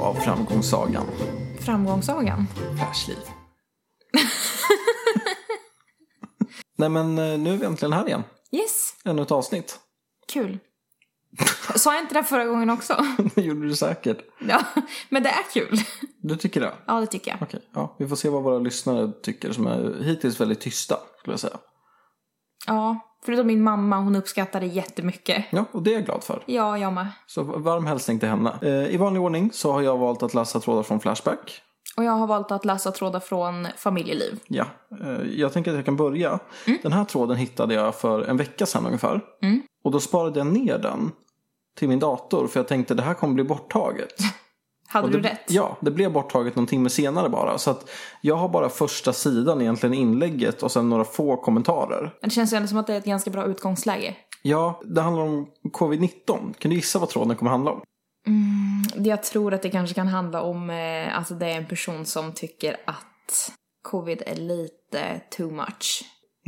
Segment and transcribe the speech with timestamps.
[0.00, 1.06] av framgångssagan
[1.60, 2.46] Framgångssagan.
[2.78, 3.16] Flashliv.
[6.76, 8.22] Nej men eh, nu är vi äntligen här igen.
[8.52, 9.78] Yes, Ännu ett avsnitt.
[10.32, 10.58] kul.
[11.76, 13.06] Sa jag inte det förra gången också?
[13.34, 14.18] Det gjorde du säkert.
[14.48, 14.64] Ja,
[15.08, 15.78] men det är kul.
[16.22, 16.72] Du tycker det?
[16.86, 17.42] Ja, det tycker jag.
[17.42, 17.96] Okej, ja.
[17.98, 21.56] Vi får se vad våra lyssnare tycker som är hittills väldigt tysta, skulle jag säga.
[22.66, 25.44] Ja, förutom min mamma, hon uppskattar det jättemycket.
[25.50, 26.42] Ja, och det är jag glad för.
[26.46, 27.06] Ja, jag med.
[27.26, 28.58] Så varm hälsning till henne.
[28.62, 31.60] Eh, I vanlig ordning så har jag valt att läsa trådar från Flashback.
[31.96, 34.40] Och jag har valt att läsa trådar från familjeliv.
[34.46, 34.64] Ja,
[35.00, 36.38] eh, jag tänker att jag kan börja.
[36.82, 39.20] Den här tråden hittade jag för en vecka sedan ungefär.
[39.42, 39.62] Mm.
[39.84, 41.10] Och då sparade jag ner den
[41.78, 44.14] till min dator för jag tänkte det här kommer bli borttaget.
[44.94, 45.40] Hade Och du det, rätt?
[45.48, 47.58] Ja, det blev borttaget någon timme senare bara.
[47.58, 47.90] Så att
[48.20, 52.00] jag har bara första sidan egentligen inlägget och sen några få kommentarer.
[52.20, 54.16] Men det känns ju ändå som att det är ett ganska bra utgångsläge.
[54.42, 56.54] Ja, det handlar om covid-19.
[56.58, 57.80] Kan du gissa vad tråden kommer handla om?
[58.96, 62.32] Jag tror att det kanske kan handla om eh, alltså det är en person som
[62.32, 63.52] tycker att
[63.82, 66.04] covid är lite too much.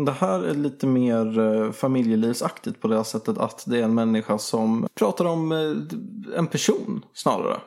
[0.06, 4.38] Det här är lite mer eh, familjelivsaktigt på det sättet att det är en människa
[4.38, 7.60] som pratar om eh, en person snarare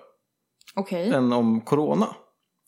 [0.75, 1.09] Okej.
[1.13, 2.07] än om corona.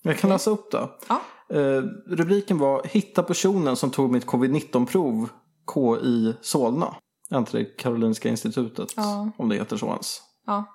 [0.04, 0.90] Jag kan läsa upp det.
[1.08, 1.22] Ja.
[1.58, 5.30] Eh, rubriken var Hitta personen som tog mitt covid-19-prov
[5.74, 6.96] KI Solna.
[7.30, 9.32] Antar det Karolinska institutet, Ja.
[9.38, 10.22] om det heter så ens.
[10.48, 10.66] Ja.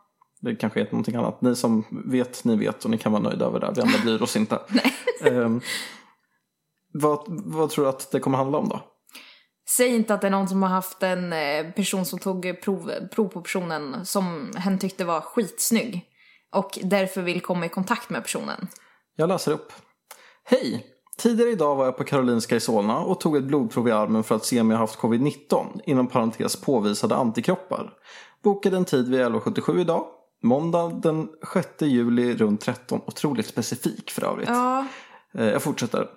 [0.41, 1.41] Det kanske heter någonting annat.
[1.43, 3.73] Ni som vet, ni vet och ni kan vara nöjda över det.
[3.77, 4.61] Vi andra bryr oss inte.
[5.25, 5.61] Ehm,
[6.93, 8.81] vad, vad tror du att det kommer handla om då?
[9.77, 12.91] Säg inte att det är någon som har haft en eh, person som tog prov,
[13.15, 16.05] prov på personen som hen tyckte var skitsnygg.
[16.57, 18.69] Och därför vill komma i kontakt med personen.
[19.17, 19.73] Jag läser upp.
[20.45, 20.87] Hej!
[21.19, 24.35] Tidigare idag var jag på Karolinska i Solna och tog ett blodprov i armen för
[24.35, 27.93] att se om jag haft covid-19, inom parentes påvisade antikroppar.
[28.43, 30.07] Bokade en tid vid 11.77 idag.
[30.43, 33.01] Måndag den 6 juli runt 13.
[33.07, 34.49] Otroligt specifik för övrigt.
[34.49, 34.87] Ja.
[35.39, 36.09] Eh, Jag fortsätter.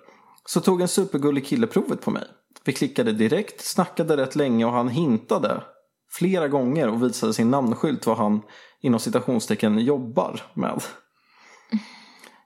[0.44, 2.24] Så tog en supergullig kille provet på mig.
[2.64, 5.62] Vi klickade direkt, snackade rätt länge och han hintade
[6.12, 8.42] flera gånger och visade sin namnskylt vad han
[8.80, 10.82] inom citationstecken jobbar med.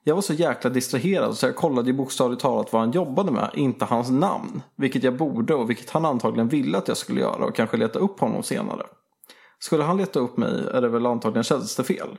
[0.06, 3.50] Jag var så jäkla distraherad så jag kollade ju bokstavligt talat vad han jobbade med,
[3.54, 4.62] inte hans namn.
[4.76, 7.98] Vilket jag borde och vilket han antagligen ville att jag skulle göra och kanske leta
[7.98, 8.82] upp honom senare.
[9.58, 12.18] Skulle han leta upp mig är det väl antagligen tjänstefel.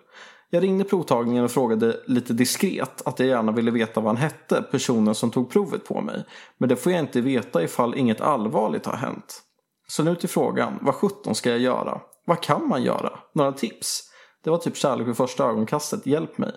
[0.50, 4.62] Jag ringde provtagningen och frågade lite diskret att jag gärna ville veta vad han hette,
[4.72, 6.24] personen som tog provet på mig.
[6.58, 9.42] Men det får jag inte veta ifall inget allvarligt har hänt.
[9.88, 12.02] Så nu till frågan, vad sjutton ska jag göra?
[12.26, 13.20] Vad kan man göra?
[13.34, 14.02] Några tips?
[14.44, 16.54] Det var typ kärlek vid första ögonkastet, hjälp mig.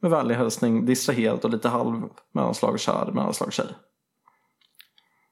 [0.00, 2.02] Med vänlig hälsning, distraherad och lite halv
[2.34, 3.66] mellanslag kär, mellanslag tjej.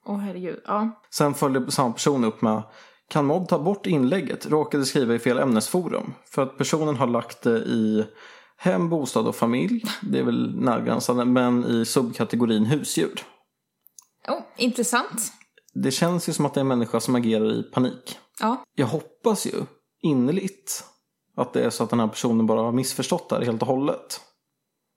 [0.07, 0.61] Åh herregud.
[0.65, 1.03] Ja.
[1.11, 2.63] Sen följde samma person upp med
[3.09, 4.47] Kan Mod ta bort inlägget?
[4.47, 6.15] Råkade skriva i fel ämnesforum.
[6.25, 8.07] För att personen har lagt det i
[8.57, 9.85] hem, bostad och familj.
[10.03, 11.25] Det är väl närgränsande.
[11.25, 13.23] Men i subkategorin husdjur.
[14.29, 15.33] Oh, intressant.
[15.75, 18.19] Det känns ju som att det är en människa som agerar i panik.
[18.41, 18.65] Ja.
[18.75, 19.63] Jag hoppas ju
[20.03, 20.85] innerligt
[21.37, 23.69] att det är så att den här personen bara har missförstått det här helt och
[23.69, 24.21] hållet.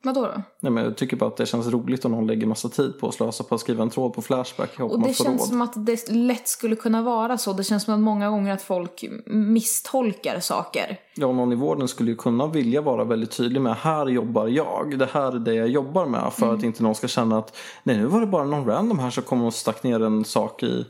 [0.03, 0.41] Vadå då?
[0.59, 3.07] Nej, men jag tycker bara att det känns roligt om någon lägger massa tid på
[3.07, 4.79] att slösa på att skriva en tråd på Flashback.
[4.79, 5.49] Och det känns råd.
[5.49, 7.53] som att det lätt skulle kunna vara så.
[7.53, 10.99] Det känns som att många gånger att folk misstolkar saker.
[11.15, 14.99] Ja, någon i vården skulle ju kunna vilja vara väldigt tydlig med här jobbar jag,
[14.99, 17.97] det här är det jag jobbar med för att inte någon ska känna att nej
[17.97, 20.85] nu var det bara någon random här som kom och stack ner en sak i,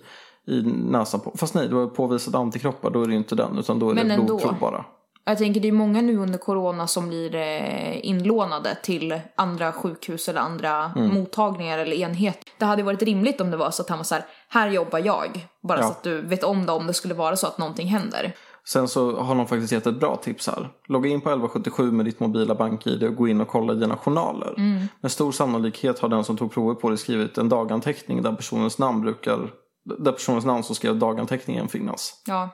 [0.48, 1.34] i näsan på.
[1.36, 4.08] Fast nej, det var påvisat antikroppar, då är det inte den utan då är Men
[4.08, 4.86] det blodprov bara.
[5.30, 10.30] Jag tänker det är många nu under corona som blir eh, inlånade till andra sjukhus
[10.30, 12.40] eller andra mottagningar eller enhet.
[12.58, 15.00] Det hade varit rimligt om det var så att han var så här, här jobbar
[15.00, 15.48] jag.
[15.64, 15.84] Bara Ja.
[15.84, 18.34] så att du vet om det om det skulle vara så att någonting händer.
[18.68, 20.70] Sen så har de faktiskt gett ett bra tips här.
[20.88, 23.98] Logga in på 1177 med ditt mobila bank-id och gå in och kolla i dina
[23.98, 24.54] journaler.
[25.02, 28.78] Med stor sannolikhet har den som tog provet på dig skrivit en daganteckning där personens
[28.80, 29.50] namn brukar
[29.98, 32.22] där personens namn som skrev daganteckningen finnas.
[32.26, 32.50] Ja.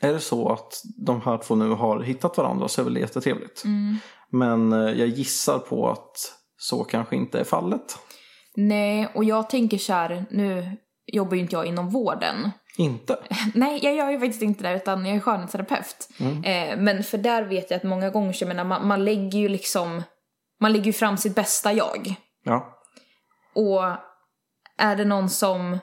[0.00, 3.00] Är det så att de här två nu har hittat varandra så är väl det
[3.00, 3.62] jättetrevligt.
[4.30, 6.16] Men eh, jag gissar på att
[6.58, 7.98] så kanske inte är fallet.
[8.56, 10.76] Nej, och jag tänker så här, nu
[11.06, 12.50] jobbar ju inte jag inom vården.
[12.76, 13.18] Inte?
[13.54, 16.08] Nej, jag gör ju faktiskt inte det utan jag är skönhetsterapeut.
[16.44, 19.48] Eh, men för där vet jag att många gånger jag menar, man, man lägger ju
[19.48, 20.02] liksom,
[20.60, 22.14] man lägger ju fram sitt bästa jag.
[22.44, 22.76] Ja.
[23.54, 23.82] Och
[24.78, 25.78] är det någon som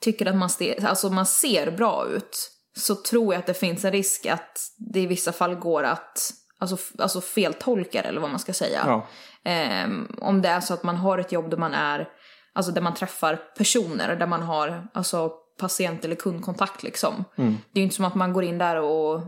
[0.00, 3.84] tycker att man, ste- alltså man ser bra ut så tror jag att det finns
[3.84, 8.38] en risk att det i vissa fall går att alltså, alltså feltolka eller vad man
[8.38, 8.82] ska säga.
[8.86, 9.06] ja.
[9.44, 12.08] Ehm, om det är så att man har ett jobb där man är,
[12.52, 17.24] alltså där man träffar personer, där man har alltså patient eller kundkontakt liksom.
[17.36, 19.22] Det är ju inte som att man går in där och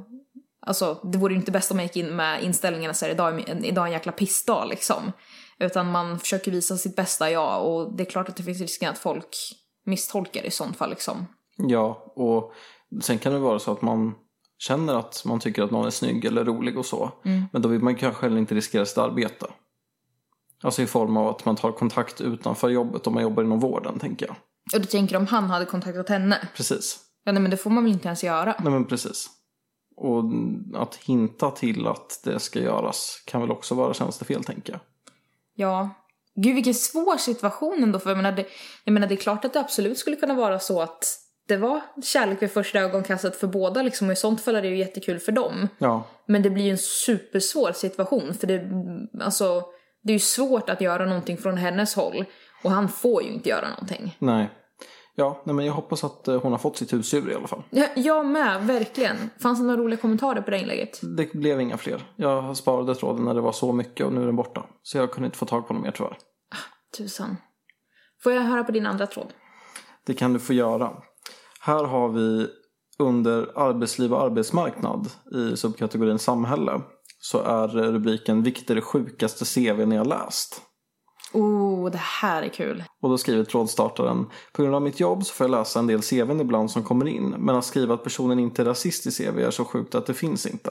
[0.60, 3.48] Alltså det vore ju inte bäst om jag gick in med inställningarna så här, idag,
[3.62, 5.12] idag är en jäkla pissdag liksom.
[5.58, 8.90] Utan man försöker visa sitt bästa jag och det är klart att det finns risken
[8.90, 9.36] att folk
[9.84, 11.26] misstolkar i sånt fall liksom.
[11.56, 12.52] Ja, och
[13.00, 14.14] sen kan det vara så att man
[14.58, 17.12] känner att man tycker att någon är snygg eller rolig och så.
[17.52, 19.46] Men då vill man kanske heller inte riskera sitt arbete.
[20.62, 23.98] Alltså i form av att man tar kontakt utanför jobbet om man jobbar inom vården,
[23.98, 24.36] tänker jag.
[24.74, 26.48] Och du tänker om han hade kontaktat henne?
[26.56, 26.98] Precis.
[27.24, 28.54] Ja nej men det får man väl inte ens göra?
[28.58, 29.30] Nej men precis.
[29.96, 30.24] Och
[30.74, 34.80] att hinta till att det ska göras kan väl också vara tjänstefel, tänker jag.
[35.54, 35.90] Ja.
[36.34, 38.46] Gud vilken svår situation ändå för jag menar, det,
[38.84, 41.04] jag menar det är klart att det absolut skulle kunna vara så att
[41.48, 44.68] det var kärlek vid första ögonkastet för båda liksom och i sånt fall är det
[44.68, 45.68] ju jättekul för dem.
[45.78, 48.62] Ja, Men det blir ju en supersvår situation för det,
[49.24, 49.62] alltså,
[50.02, 52.24] det är ju svårt att göra någonting från hennes håll
[52.62, 54.16] och han får ju inte göra någonting.
[54.18, 54.50] nej.
[55.14, 57.62] Ja, nej men jag hoppas att eh, hon har fått sitt husdjur i alla fall.
[57.70, 59.16] Ja, jag med, verkligen.
[59.42, 61.00] Fanns det några roliga kommentarer på det inlägget?
[61.16, 62.12] Det blev inga fler.
[62.16, 64.66] Jag sparade tråden när det var så mycket och nu är den borta.
[64.82, 66.18] Så jag kunde inte få tag på något mer tyvärr.
[66.98, 67.36] Tusan.
[68.22, 69.32] Får jag höra på din andra tråd?
[70.06, 70.92] Det kan du få göra.
[71.68, 72.46] Här har vi
[72.98, 76.80] under arbetsliv och arbetsmarknad i subkategorin samhälle
[77.20, 80.62] så är rubriken Vilket är det sjukaste CV ni har läst?
[81.32, 82.84] Oh, det här är kul.
[83.02, 86.02] Och då skriver trådstartaren På grund av mitt jobb så får jag läsa en del
[86.02, 89.38] CVn ibland som kommer in men att skriva att personen inte är rasist i CV
[89.38, 90.70] är så sjukt att det finns inte.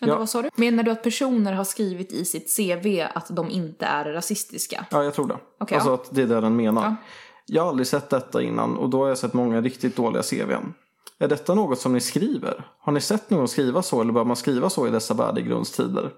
[0.00, 0.18] Vänta, Ja.
[0.18, 0.50] vad sa du?
[0.54, 4.86] Menar du att personer har skrivit i sitt CV att de inte är rasistiska?
[4.90, 5.38] Ja, jag tror det.
[5.60, 5.94] Okej, alltså ja.
[5.94, 6.82] att det är det den menar.
[6.82, 6.96] Ja.
[7.46, 10.74] Jag har aldrig sett detta innan och då har jag sett många riktigt dåliga CVn.
[11.18, 12.66] Är detta något som ni skriver?
[12.80, 16.10] Har ni sett någon skriva så eller bör man skriva så i dessa värdegrundstider?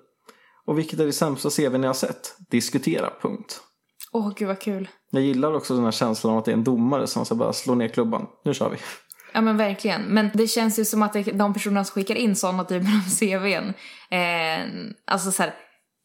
[0.67, 2.37] Och vilket är det sämsta CV ni har sett?
[2.51, 3.61] Diskutera, punkt.
[4.13, 4.89] Åh, gud vad kul.
[5.11, 7.53] Jag gillar också den här känslan av att det är en domare som ska bara
[7.53, 8.27] slå ner klubban.
[8.45, 8.77] Nu kör vi.
[9.33, 10.03] Ja men verkligen.
[10.03, 13.75] Men det känns ju som att de personerna som skickar in sådana typer av CVn,
[14.11, 15.55] eh, alltså så här,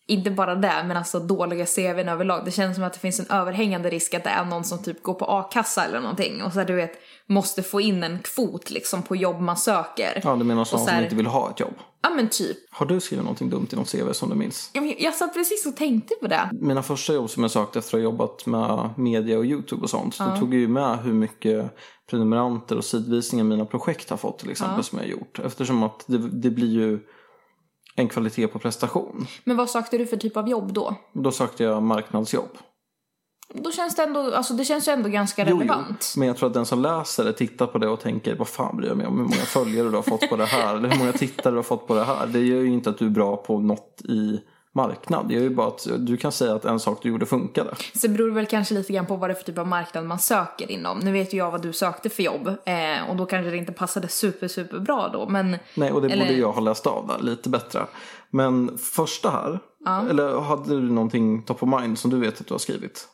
[0.10, 2.46] inte bara det, men alltså dåliga CVn överlag.
[2.46, 5.04] Det känns som att det finns en överhängande risk att det är någon som typ
[5.04, 6.92] går på a-kassa eller någonting och så här, du vet,
[7.28, 10.22] måste få in en kvot liksom på jobb man söker.
[10.24, 11.74] Ja, du menar sådana så som inte vill ha ett jobb.
[12.02, 12.58] Ja men typ.
[12.72, 14.70] Har du skrivit någonting dumt i något CV som du minns?
[14.74, 16.50] Jag, jag satt precis och tänkte på det.
[16.52, 19.90] Mina första jobb som jag sökte efter att ha jobbat med media och YouTube och
[19.90, 20.18] sånt.
[20.20, 21.78] Då tog jag ju med hur mycket
[22.10, 25.40] prenumeranter och sidvisningar mina projekt har fått till exempel som jag har gjort.
[25.40, 27.00] Eftersom att det, det blir ju
[28.00, 29.28] en kvalitet på prestation.
[29.44, 30.96] Men vad sökte du för typ av jobb då?
[31.13, 32.57] Då sökte jag marknadsjobb.
[33.54, 35.60] Då känns det ändå, alltså det känns ju ändå ganska Jo, jo.
[35.60, 36.13] relevant.
[36.18, 38.78] Men jag tror att den som läser det tittar på det och tänker vad fan
[38.78, 41.00] bryr jag mig om hur många följare du har fått på det här eller hur
[41.00, 42.28] många tittare du har fått på det här.
[42.28, 44.40] Det gör ju inte att du är bra på något i
[44.75, 45.27] marknad.
[45.27, 47.75] Det gör ju bara att du kan säga att en sak du gjorde funkade.
[47.94, 50.06] Så det beror väl kanske lite grann på vad det är för typ av marknad
[50.06, 51.00] man söker inom.
[51.00, 53.71] Nu vet ju jag vad du sökte för jobb eh, och då kanske det inte
[53.71, 55.30] passade super, super bra då.
[55.30, 57.86] Men Nej, och det Eller- borde jag ha läst av där lite bättre.
[58.31, 59.60] Men första här,
[60.10, 63.07] eller hade du någonting top of mind som du vet att du har skrivit?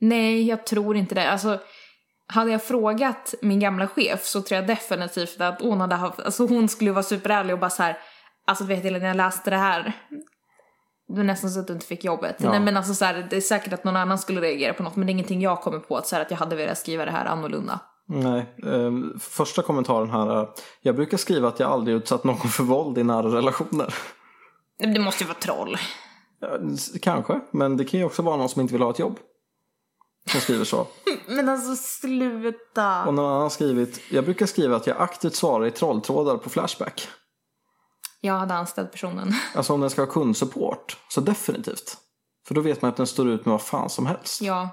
[0.00, 1.30] nej, jag tror inte det.
[1.30, 1.58] Alltså,
[2.32, 6.46] hade jag frågat min gamla chef så tror jag definitivt att hon hade haft, alltså
[6.46, 7.98] hon skulle vara superärlig och bara så här,
[8.48, 9.92] alltså vet du när jag läste det här,
[11.08, 12.36] det var nästan så att du inte fick jobbet.
[12.38, 12.50] Ja.
[12.50, 14.96] Nej men alltså så här, det är säkert att någon annan skulle reagera på något
[14.96, 17.04] men det är ingenting jag kommer på att, så här, att jag hade velat skriva
[17.04, 17.80] det här annorlunda.
[18.06, 20.48] Nej, eh, första kommentaren här är
[20.80, 23.94] Jag brukar skriva att jag aldrig utsatt någon för våld i nära relationer.
[24.78, 25.76] Det måste ju vara troll.
[26.40, 26.58] Ja,
[27.02, 29.18] Kanske, men det kan ju också vara någon som inte vill ha ett jobb.
[30.30, 30.86] Som skriver så.
[31.28, 33.04] Men alltså sluta.
[33.04, 36.50] Och någon annan har skrivit Jag brukar skriva att jag aktivt svarar i trolltrådar på
[36.50, 37.08] Flashback.
[38.20, 39.32] Jag hade anställt personen.
[39.54, 41.96] Alltså om den ska ha kundsupport, så definitivt.
[42.48, 44.40] För då vet man att den står ut med vad fan som helst.
[44.42, 44.68] Ja.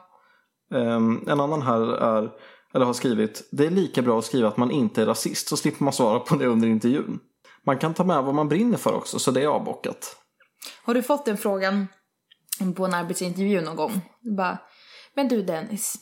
[0.73, 2.31] Ehm, en annan här är,
[2.73, 5.57] eller har skrivit Det är lika bra att skriva att man inte är rasist så
[5.57, 7.19] slipper man svara på det under intervjun.
[7.65, 10.15] Man kan ta med vad man brinner för också så det är avbockat.
[10.83, 11.87] Har du fått den frågan
[12.75, 14.01] på en arbetsintervju någon gång?
[14.37, 14.57] Bara,
[15.15, 15.95] men du Dennis,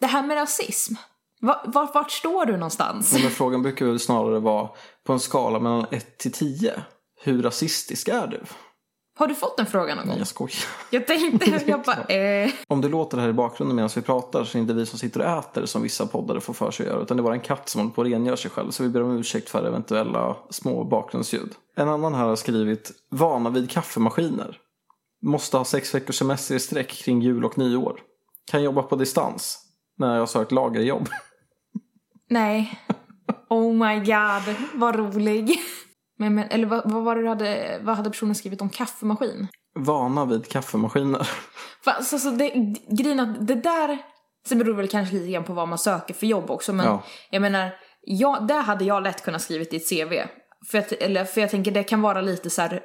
[0.00, 0.94] det här med rasism,
[1.40, 3.12] var, vart står du någonstans?
[3.12, 4.68] Men frågan brukar väl snarare vara
[5.06, 6.82] på en skala mellan 1 till 10.
[7.20, 8.40] Hur rasistisk är du?
[9.18, 10.18] Har du fått den frågan någon gång?
[10.18, 10.64] Jag skojar.
[10.90, 12.50] Jag tänkte, jag bara, eh.
[12.66, 14.98] Om det låter här i bakgrunden medan vi pratar så är det inte vi som
[14.98, 17.02] sitter och äter som vissa poddare får för sig att göra.
[17.02, 18.70] Utan det är bara en katt som håller på att rengöra sig själv.
[18.70, 21.52] Så vi ber om ursäkt för eventuella små bakgrundsljud.
[21.76, 24.56] En annan här har skrivit Vana vid kaffemaskiner.
[25.22, 28.00] Måste ha sex veckors semester i sträck kring jul och nyår.
[28.50, 29.58] Kan jobba på distans.
[29.96, 31.08] När jag sökt lagerjobb.
[32.28, 32.80] nej.
[33.48, 35.60] Oh my god, vad rolig.
[36.18, 39.48] Men, men, eller vad, vad var det du hade, vad hade personen skrivit om kaffemaskin?
[39.78, 41.28] Vana vid kaffemaskiner.
[41.84, 42.48] För, alltså, så det,
[42.90, 43.98] grejen att det där,
[44.48, 47.02] sen beror väl kanske lite grann på vad man söker för jobb också men Ja.
[47.30, 47.70] jag menar,
[48.00, 50.14] jag, där hade jag lätt kunnat skrivit i ett CV
[50.70, 52.80] För jag, eller, för jag tänker det kan vara lite så här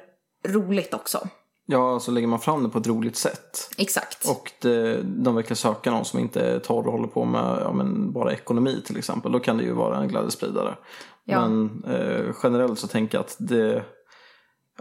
[0.48, 1.28] roligt också.
[1.66, 3.70] Ja, alltså lägger man fram det på ett roligt sätt.
[3.76, 4.28] Exakt.
[4.28, 7.72] Och det, de verkar söka någon som inte är torr och håller på med ja,
[7.72, 9.32] men bara ekonomi till exempel.
[9.32, 10.76] Då kan det ju vara en glädjespridare.
[11.24, 11.40] Ja.
[11.48, 13.84] Men eh, generellt så tänker jag att det...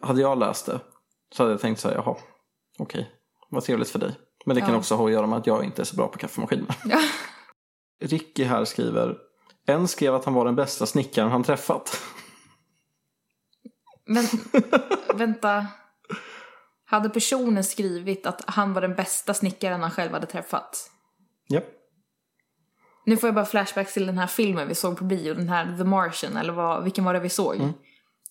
[0.02, 0.80] Hade jag läst det
[1.34, 2.16] så hade jag tänkt så här, jaha,
[2.80, 3.12] okej,
[3.50, 4.16] vad trevligt för dig.
[4.46, 4.78] Men det kan Ja.
[4.78, 6.76] också ha att göra med att jag inte är så bra på kaffemaskiner.
[6.86, 7.00] Ja.
[8.02, 9.18] Ricky här skriver,
[9.66, 12.02] en skrev att han var den bästa snickaren han träffat.
[14.06, 14.26] Men
[15.16, 15.66] vänta.
[16.94, 20.90] Hade personen skrivit att han var den bästa snickaren han själv hade träffat?
[21.48, 21.62] ja.
[23.06, 25.78] Nu får jag bara flashbacks till den här filmen vi såg på bio, den här
[25.78, 27.56] The Martian, eller vad, vilken var det vi såg?
[27.56, 27.74] Mm.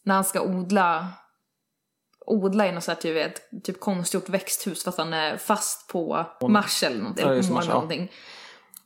[0.02, 1.08] När han ska odla,
[2.26, 6.82] odla i något sånt här typ, typ konstgjort växthus fast han är fast på Mars
[6.82, 7.74] eller någonting, Ja, eller Mars, månen ja.
[7.74, 8.12] någonting.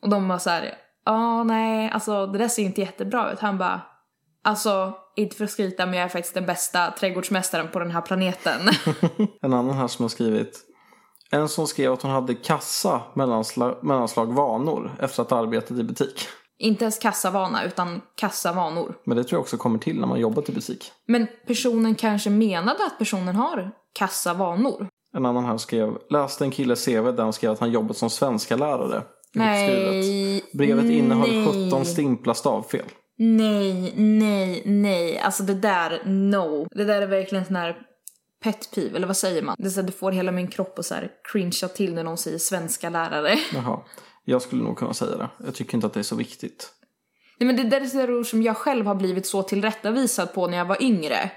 [0.00, 3.40] Och de var så här, ja nej, alltså det där ser ju inte jättebra ut.
[3.40, 3.80] Han bara,
[4.47, 8.00] alltså inte för att skryta men jag är faktiskt den bästa trädgårdsmästaren på den här
[8.00, 8.61] planeten.
[9.43, 10.61] En annan här som har skrivit,
[11.31, 15.83] en som skrev att hon hade kassa mellanslag, mellanslag vanor efter att ha arbetat i
[15.83, 16.29] butik.
[16.59, 18.95] inte ens kassavana utan kassavanor.
[19.05, 20.93] Men det tror jag också kommer till när man jobbat i butik.
[21.07, 24.88] Men personen kanske menade att personen har kassavanor.
[25.17, 28.11] En annan här skrev, läste en killes CV där han skrev att han jobbat som
[28.11, 29.03] svenska lärare.
[29.35, 30.45] Nej.
[30.53, 31.69] Brevet innehöll nej.
[31.71, 32.85] 17 stimpla stavfel.
[33.18, 35.18] Nej, nej, nej.
[35.18, 36.68] Alltså det där, no.
[36.70, 37.76] Det där är verkligen sån här
[38.42, 39.56] pet peeve, eller vad säger man?
[39.58, 42.04] Det är så att du får hela min kropp att så här cringea till när
[42.04, 43.38] någon säger svenska lärare.
[43.54, 43.80] Jaha,
[44.25, 45.28] jag skulle nog kunna säga det.
[45.44, 46.73] Jag tycker inte att det är så viktigt.
[47.38, 50.46] Nej men det där är sådär ord som jag själv har blivit så tillrättavisad på
[50.46, 51.30] när jag var yngre.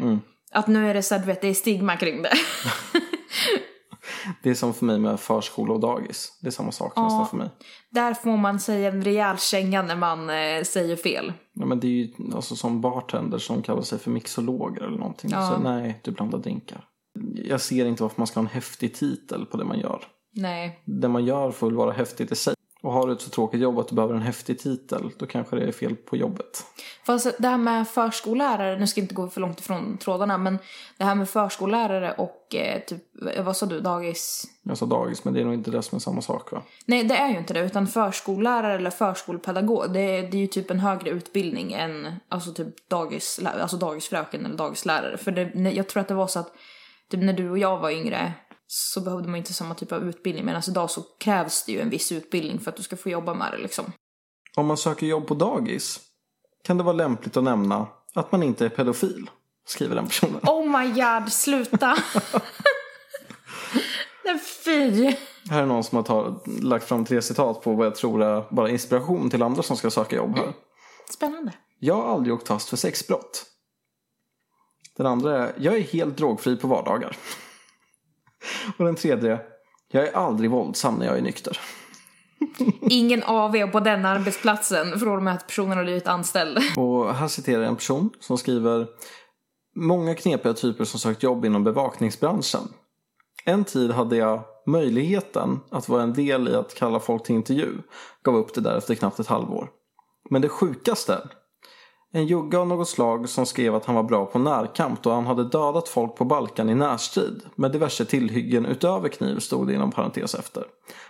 [0.51, 2.33] Att nu är det så att du vet, det är stigma kring det.
[4.43, 6.37] Det är som för mig med förskola och dagis.
[6.41, 7.49] Det är samma sak nästan för mig.
[7.89, 11.33] Där får man säga en rejäl känga när man eh, säger fel.
[11.53, 15.29] Ja, men det är ju alltså, som bartender som kallar sig för mixologer eller någonting.
[15.33, 15.49] Ja.
[15.49, 16.85] Så, nej, du blandar drinkar.
[17.35, 20.03] Jag ser inte varför man ska ha en häftig titel på det man gör.
[20.33, 20.83] Nej.
[20.85, 22.53] Det man gör får väl vara häftigt i sig.
[22.81, 25.55] Och har du ett så tråkigt jobb att du behöver en häftig titel, då kanske
[25.55, 26.63] det är fel på jobbet.
[27.05, 30.57] Fast det här med förskollärare, nu ska jag inte gå för långt ifrån trådarna, men
[30.97, 33.03] det här med förskollärare och eh, typ,
[33.45, 34.43] vad sa du, dagis?
[34.63, 36.61] Jag sa dagis, men det är nog inte det som är samma sak va?
[36.85, 40.47] Nej, det är ju inte det, utan förskollärare eller förskolepedagog, det, är- det är ju
[40.47, 45.17] typ en högre utbildning än alltså typ dagis, alltså dagisfröken eller dagislärare.
[45.17, 46.51] För det, jag tror att det var så att
[47.11, 48.33] typ när du och jag var yngre
[48.71, 51.89] så behövde man inte samma typ av utbildning, medan idag så krävs det ju en
[51.89, 53.85] viss utbildning för att du ska få jobba med det liksom.
[54.55, 55.99] Om man söker jobb på dagis
[56.63, 59.29] kan det vara lämpligt att nämna att man inte är pedofil,
[59.65, 60.39] skriver den personen.
[60.43, 61.97] Oh my god, sluta!
[64.25, 65.15] Nej, fy!
[65.49, 68.43] Här är någon som har ta- lagt fram tre citat på vad jag tror är
[68.49, 70.53] bara inspiration till andra som ska söka jobb här.
[71.09, 71.53] Spännande.
[71.79, 73.45] Jag har aldrig åkt fast för sexbrott.
[74.97, 77.17] Den andra är, jag är helt drogfri på vardagar.
[78.77, 79.39] Och den tredje,
[79.91, 81.59] jag är aldrig våldsam när jag är nykter.
[82.81, 86.57] Ingen AV på den arbetsplatsen från och med att personen har blivit anställd.
[86.77, 88.87] Och här citerar jag en person som skriver
[89.75, 92.61] Många knepiga typer som sökt jobb inom bevakningsbranschen.
[93.45, 97.67] En tid hade jag möjligheten att vara en del i att kalla folk till intervju.
[98.23, 99.69] Gav upp det där efter knappt ett halvår.
[100.29, 101.29] Men det sjukaste.
[102.11, 105.25] En jugge av något slag som skrev att han var bra på närkamp då han
[105.25, 107.41] hade dödat folk på Balkan i närstrid.
[107.55, 110.63] Med diverse tillhyggen utöver kniv stod det inom parentes efter.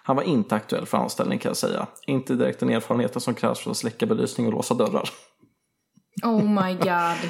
[0.04, 1.88] Han var inte aktuell för anställning kan jag säga.
[2.08, 5.10] Inte direkt den erfarenheten som krävs för att släcka belysning och låsa dörrar.
[6.24, 7.30] Oh my god.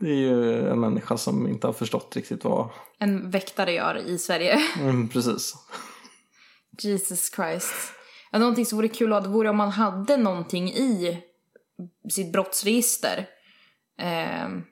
[0.00, 2.68] Det är ju en människa som inte har förstått riktigt vad...
[2.98, 4.58] En väktare gör i Sverige.
[4.80, 5.54] Mm, precis.
[6.82, 7.74] Jesus Christ.
[8.32, 11.22] Ja, någonting som vore kul att vore om man hade någonting i
[12.10, 13.26] sitt brottsregister.
[13.98, 14.62] Ehm,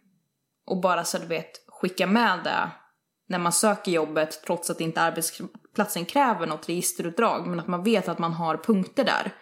[0.67, 2.71] och bara så du vet, skicka med det
[3.29, 7.47] när man söker jobbet trots att inte arbetsplatsen kräver något registerutdrag.
[7.47, 9.33] Men att man vet att man har punkter där.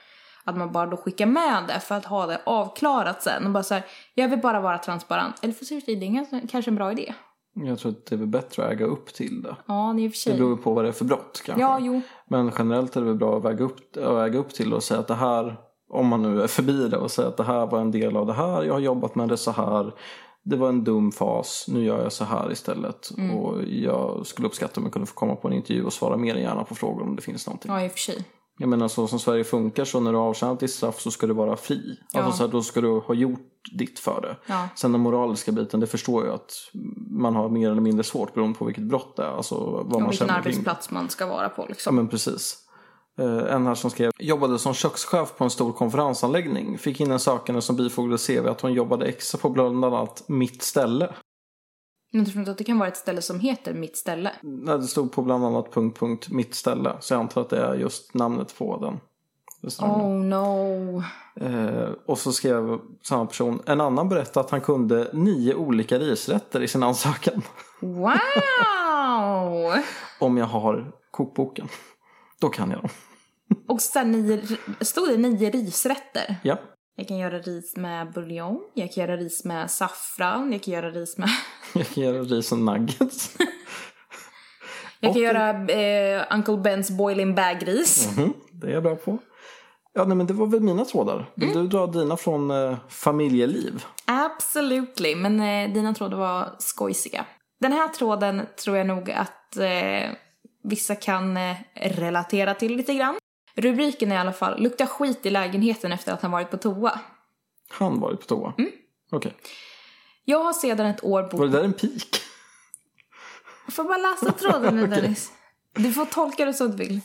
[0.44, 3.46] Att man bara då skickar med det för att ha det avklarat sen.
[3.46, 5.34] Och bara så här, jag vill bara vara transparent.
[5.42, 7.14] Eller för sig, det är kanske en bra idé.
[7.54, 9.56] Jag tror att det är väl bättre att äga upp till det.
[9.66, 10.34] Ja, ni i och för Det sig.
[10.34, 11.62] beror på vad det är för brott kanske.
[11.62, 12.00] Ja, jo.
[12.28, 14.82] Men generellt är det väl bra att väga upp, att äga upp till det och
[14.82, 15.56] säga att det här,
[15.92, 18.26] om man nu är förbi det och säga att det här var en del av
[18.26, 19.92] det här, jag har jobbat med det så här,
[20.44, 23.10] det var en dum fas, nu gör jag så här istället.
[23.18, 23.36] Mm.
[23.36, 26.34] Och jag skulle uppskatta om jag kunde få komma på en intervju och svara mer
[26.34, 27.72] än gärna på frågor om det finns någonting.
[27.72, 28.24] Ja, i och för sig.
[28.58, 31.26] Jag menar så som Sverige funkar så när du har avtjänat ditt straff så ska
[31.26, 31.96] du vara fri.
[32.14, 32.32] Alltså Ja.
[32.32, 33.40] så här, då ska du ha gjort
[33.78, 34.36] ditt för det.
[34.46, 34.68] Ja.
[34.76, 36.52] Sen den moraliska biten, det förstår jag att
[37.10, 39.36] man har mer eller mindre svårt beroende på vilket brott det är.
[39.36, 40.52] Alltså vad Och man vilken känner kring.
[40.52, 41.96] arbetsplats man ska vara på Ja liksom.
[41.96, 42.58] men precis.
[43.18, 46.78] Eh, En här som skrev, jobbade som kökschef på en stor konferensanläggning.
[46.78, 50.62] Fick in en sökande som bifogade CV att hon jobbade extra på bland annat mitt
[50.62, 51.12] ställe.
[52.12, 54.30] Men tror inte att det kan vara ett ställe som heter Mitt ställe?
[54.42, 56.96] Nej, det stod på bland annat punkt, punkt, mitt ställe.
[57.00, 59.00] Så jag antar att det är just namnet på den.
[59.80, 61.02] Oh no.
[61.40, 63.62] Eh, och så skrev samma person.
[63.66, 67.42] En annan berättade att han kunde nio olika risrätter i sin ansökan.
[67.80, 68.12] Wow!
[70.20, 71.68] Om jag har kokboken.
[72.42, 72.90] Då kan jag dem.
[73.68, 74.42] Och sen nio,
[74.80, 76.36] stod det nio risrätter?
[76.42, 76.58] Ja.
[76.96, 80.90] Jag kan göra ris med buljong, jag kan göra ris med saffran, jag kan göra
[80.90, 81.28] ris med...
[81.74, 83.36] Jag kan göra ris och nuggets.
[85.00, 88.16] Jag kan Och- göra eh, Uncle Bens boiling bag-ris.
[88.16, 89.18] Mhm, det är jag bra på.
[89.92, 91.30] Ja, nej, men det var väl mina trådar.
[91.34, 91.62] Vill Mm.
[91.62, 93.84] du dra dina från eh, familjeliv?
[94.06, 97.24] Absolutely, men eh, dina trådar var skojsiga.
[97.60, 100.10] Den här tråden tror jag nog att eh,
[100.72, 103.14] vissa kan eh, relatera till lite grann.
[103.54, 107.00] Rubriken är i alla fall “Luktar skit i lägenheten efter att han varit på toa”.
[107.68, 108.52] Han varit på toa?
[108.58, 108.70] Mm.
[109.10, 109.34] Okej.
[110.24, 111.32] Jag har sedan ett år bott...
[111.32, 112.16] Var det där en pik?
[113.70, 115.32] Får bara läsa tråden nu Dennis.
[115.74, 117.00] Du får tolka det som du vill.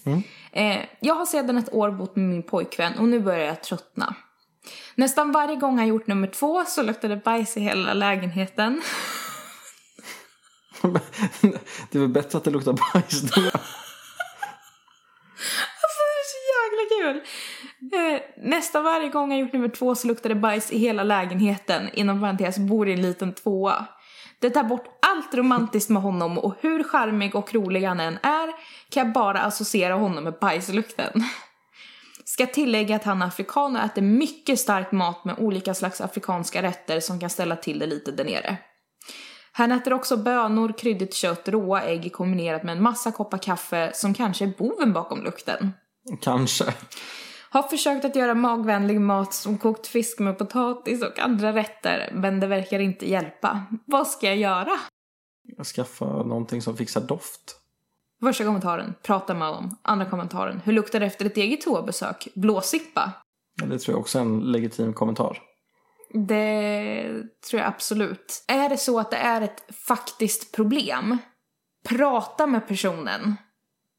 [0.52, 4.16] Eh, jag har sedan ett år bott med min pojkvän och nu börjar jag tröttna.
[4.96, 8.82] Nästan varje gång han gjort nummer två så det bajs i hela lägenheten.
[11.92, 13.42] det är väl bättre att det luktar bajs då?
[15.84, 17.22] Alltså det är så jäkla kul!
[17.94, 21.90] Eh, nästan varje gång jag gjort nummer två så luktar det bajs i hela lägenheten.
[21.94, 23.86] Inom parentes bor i en liten tvåa.
[24.40, 28.48] Det tar bort allt romantiskt med honom och hur charmig och rolig han än är
[28.90, 31.24] kan jag bara associera honom med bajslukten.
[32.26, 36.62] Ska tillägga att han är afrikan och äter mycket stark mat med olika slags afrikanska
[36.62, 38.58] rätter som kan ställa till det lite där nere.
[39.58, 44.14] Han äter också bönor, kryddigt kött, råa ägg kombinerat med en massa koppar kaffe som
[44.14, 45.72] kanske är boven bakom lukten.
[46.22, 46.74] Kanske.
[47.50, 52.40] Har försökt att göra magvänlig mat som kokt fisk med potatis och andra rätter, men
[52.40, 53.66] det verkar inte hjälpa.
[53.86, 54.72] Vad ska jag göra?
[55.58, 57.60] Jag skaffar någonting som fixar doft.
[58.24, 59.78] Första kommentaren, prata med honom.
[59.82, 62.28] Andra kommentaren, hur luktar det efter ett eget toabesök?
[62.36, 63.12] Blåsippa?
[63.62, 65.42] Ja, Det tror jag också är en legitim kommentar.
[66.14, 68.44] Det tror jag absolut.
[68.48, 71.18] Är det så att det är ett faktiskt problem,
[71.90, 73.36] prata med personen.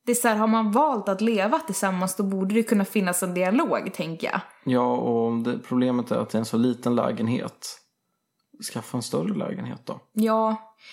[0.06, 3.22] Det är så här, har man valt att leva tillsammans då borde det kunna finnas
[3.22, 4.40] en dialog, tänker jag.
[4.64, 7.80] Ja, och om det, problemet är att det är en så liten lägenhet.
[8.62, 10.00] Skaffa en större lägenhet då.
[10.12, 10.48] Ja,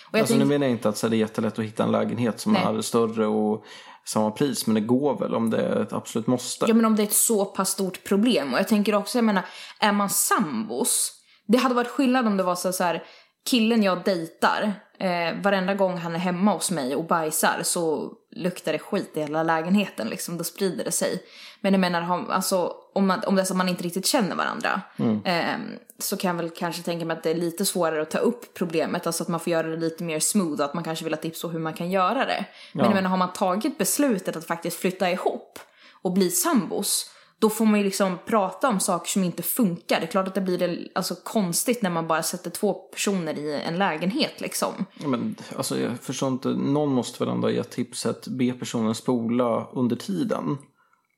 [0.08, 0.46] och jag alltså tänker...
[0.46, 2.62] nu menar jag inte att så, det är jättelätt att hitta en lägenhet som Nej.
[2.62, 3.64] är större och
[4.04, 4.66] samma pris.
[4.66, 6.64] Men det går väl om det är ett absolut måste.
[6.68, 8.52] Ja men om det är ett så pass stort problem.
[8.52, 9.42] Och jag tänker också, jag menar,
[9.80, 11.12] är man sambos?
[11.46, 13.02] Det hade varit skillnad om det var så, så här,
[13.50, 18.72] killen jag dejtar, eh, varenda gång han är hemma hos mig och bajsar så luktar
[18.72, 21.22] det skit i hela lägenheten liksom, då sprider det sig.
[21.60, 24.36] Men jag menar, alltså, om, man, om det är så att man inte riktigt känner
[24.36, 24.80] varandra
[25.24, 25.56] eh,
[25.98, 28.54] så kan jag väl kanske tänka mig att det är lite svårare att ta upp
[28.54, 31.20] problemet, alltså att man får göra det lite mer smooth, att man kanske vill ha
[31.20, 32.44] tips på hur man kan göra det.
[32.72, 32.90] Men Ja.
[32.90, 35.58] jag menar, har man tagit beslutet att faktiskt flytta ihop
[36.02, 40.00] och bli sambos, då får man ju liksom prata om saker som inte funkar.
[40.00, 43.60] Det är klart att det blir alltså konstigt när man bara sätter två personer i
[43.66, 44.72] en lägenhet liksom.
[45.02, 46.48] Ja, Men, alltså, jag förstår inte.
[46.48, 48.28] Någon måste väl ändå ge tipset.
[48.28, 50.58] Be personen spola under tiden.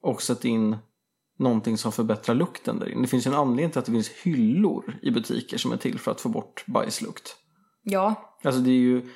[0.03, 0.77] Och sätta in
[1.39, 3.03] någonting som förbättrar lukten där inne.
[3.03, 5.99] Det finns ju en anledning till att det finns hyllor i butiker som är till
[5.99, 7.37] för att få bort bajslukt.
[7.83, 9.09] Ja, Alltså det är ju,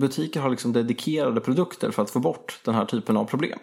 [0.00, 3.58] butiker har liksom dedikerade produkter för att få bort den här typen av problem.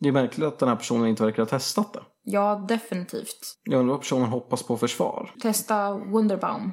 [0.00, 2.02] Det är märkligt att den här personen inte verkar ha testat det.
[2.22, 3.58] ja definitivt.
[3.64, 5.34] Jag undrar vad personen hoppas på försvar.
[5.42, 6.72] Testa Wunderbaum.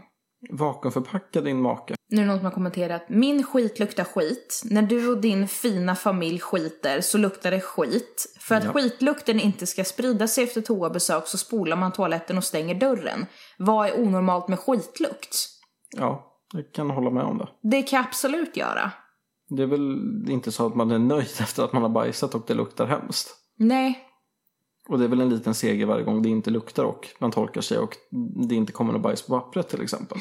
[0.50, 1.96] Vakuumförpacka din make.
[2.10, 3.10] Nu är det någon som har kommenterat.
[3.10, 4.62] Min skit luktar skit.
[4.66, 8.36] När du och din fina familj skiter så luktar det skit.
[8.40, 8.74] För att Ja.
[8.74, 13.26] skitlukten inte ska sprida sig efter toabesök så spolar man toaletten och stänger dörren.
[13.58, 15.36] Vad är onormalt med skitlukt?
[15.98, 17.48] Ja, jag kan hålla med om det.
[17.70, 18.92] Det kan jag absolut göra.
[19.50, 19.96] Det är väl
[20.32, 23.36] inte så att man är nöjd efter att man har bajsat och det luktar hemskt.
[23.58, 24.00] Nej,
[24.92, 27.62] Och det är väl en liten seger varje gång det inte luktar och man torkar
[27.62, 27.96] sig och
[28.50, 30.18] det inte kommer något bajs på pappret till exempel.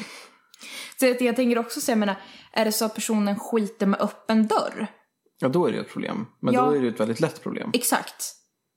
[0.99, 2.15] Så jag tänker också säga, jag menar,
[2.51, 4.87] är det så att personen skiter med öppen dörr?
[5.39, 6.25] Ja, då är det ju ett problem.
[6.39, 6.61] Men Ja.
[6.65, 7.69] då är det ju ett väldigt lätt problem.
[7.73, 8.33] Exakt.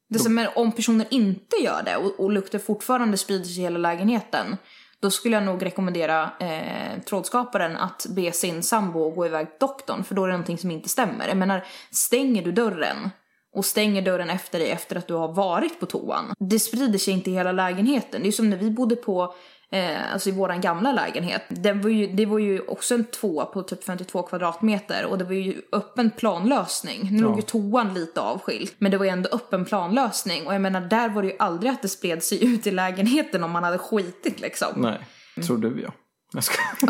[0.08, 3.58] Det är så, men om personen inte gör det och, och lukten fortfarande sprider sig
[3.58, 4.56] i hela lägenheten,
[5.00, 10.04] då skulle jag nog rekommendera eh, trådskaparen att be sin sambo gå iväg till doktorn,
[10.04, 11.28] för då är det någonting som inte stämmer.
[11.28, 13.10] Jag menar, stänger du dörren
[13.54, 17.14] och stänger dörren efter dig efter att du har varit på toan, det sprider sig
[17.14, 18.22] inte i hela lägenheten.
[18.22, 19.34] Det är som när vi bodde på
[19.74, 21.42] Eh, alltså i våran gamla lägenhet.
[21.48, 25.24] Det var, ju, det var ju också en tvåa på typ 52 kvadratmeter och det
[25.24, 27.08] var ju öppen planlösning.
[27.10, 30.46] Nu låg ju toan lite avskild, men det var ju ändå öppen planlösning.
[30.46, 33.44] Och jag menar, där var det ju aldrig att det spred sig ut i lägenheten
[33.44, 34.68] om man hade skitit liksom.
[34.76, 34.98] Nej,
[35.46, 35.92] tror du ja.
[36.32, 36.62] Jag ska...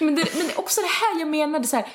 [0.00, 1.86] Men det, men också det här jag menade så här.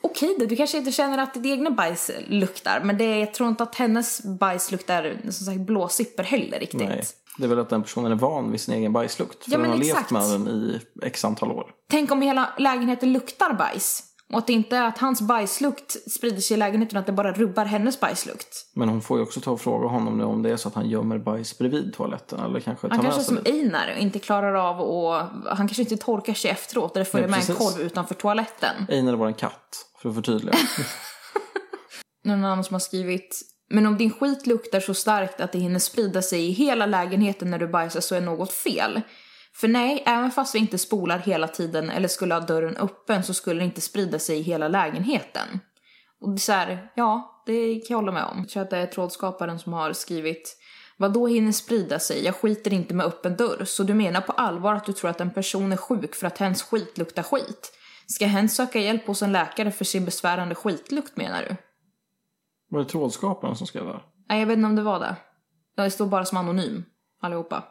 [0.00, 3.34] Okej då, du kanske inte känner att ditt egna bajs luktar, men det, är- jag
[3.34, 6.80] tror inte att hennes bajs luktar som sagt blåsipper heller riktigt.
[6.88, 7.04] Nej.
[7.38, 9.44] Det är väl att den personen är van vid sin egen bajslukt.
[9.44, 10.10] För Ja, den har exakt.
[10.10, 11.70] levt med den i x antal år.
[11.90, 14.04] Tänk om hela lägenheten luktar bajs.
[14.32, 17.12] Och att det inte är att hans bajslukt sprider sig i lägenheten utan att det
[17.12, 18.66] bara rubbar hennes bajslukt.
[18.74, 20.74] Men hon får ju också ta och fråga honom nu om det är så att
[20.74, 22.40] han gömmer bajs bredvid toaletten.
[22.40, 23.52] Eller kanske tar Han kanske sig som.
[23.52, 25.14] Einar inte klarar av och
[25.56, 28.86] Han kanske inte torkar sig efteråt eller följer med en korv utanför toaletten.
[28.88, 30.54] Einar är vår katt, för att förtydliga.
[32.24, 35.78] Någon annan som har skrivit Men om din skit luktar så starkt att det hinner
[35.78, 39.02] sprida sig i hela lägenheten när du bajsar så är något fel.
[39.60, 43.34] För nej, även fast vi inte spolar hela tiden eller skulle ha dörren öppen så
[43.34, 45.60] skulle det inte sprida sig i hela lägenheten.
[46.20, 48.38] Och det är så här, ja, det kan jag hålla med om.
[48.38, 50.56] Jag tror att det är trådskaparen som har skrivit
[51.00, 52.24] vad då hinner sprida sig?
[52.24, 53.64] Jag skiter inte med öppen dörr.
[53.64, 56.38] Så du menar på allvar att du tror att en person är sjuk för att
[56.38, 57.72] hens skit luktar skit?
[58.06, 61.56] Ska hen söka hjälp hos en läkare för sin besvärande skitlukt menar du?
[62.70, 64.00] Var det trådskaparen som skrev det?
[64.28, 65.16] Nej, jag vet inte om det var det.
[65.76, 66.84] Det står bara som anonym,
[67.20, 67.64] allihopa.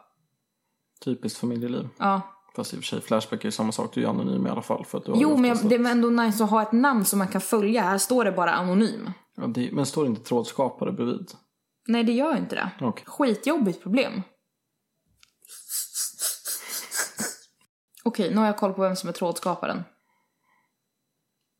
[1.04, 1.88] Typiskt familjeliv.
[1.98, 2.20] Ja.
[2.56, 3.94] Fast i och för sig, Flashback är ju samma sak.
[3.94, 4.84] Du är anonym i alla fall.
[4.84, 7.04] För att du har Jo, men jag, det är ändå nice att ha ett namn
[7.04, 7.82] som man kan följa.
[7.82, 9.10] Här står det bara anonym.
[9.36, 11.30] Ja, det, men står det inte trådskapare bredvid?
[11.86, 12.70] Nej, det gör inte det.
[12.80, 13.04] Okej.
[13.06, 14.22] Skitjobbigt problem.
[18.04, 19.82] Okej, nu har jag koll på vem som är trådskaparen.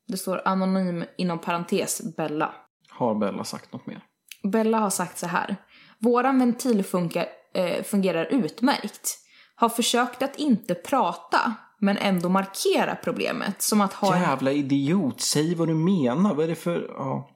[0.07, 2.55] Det står anonym inom parentes Bella.
[2.89, 4.05] Har Bella sagt något mer?
[4.43, 5.57] Bella har sagt så här.
[5.99, 9.19] Våran ventil funkar, eh, fungerar utmärkt.
[9.61, 13.63] Har försökt att inte prata, men ändå markera problemet.
[13.63, 16.35] Som att ha en Jävla idiot, säg vad du menar.
[16.35, 16.87] Vad är det för...
[16.89, 17.31] Ja.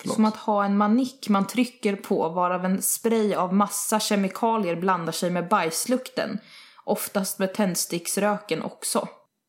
[0.00, 0.14] Förlåt.
[0.14, 5.12] Som att ha en manick man trycker på varav en spray av massa kemikalier blandar
[5.12, 6.38] sig med bajslukten.
[6.84, 9.08] Oftast med tändsticksröken också.